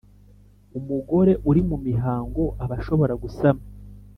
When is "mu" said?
1.69-1.77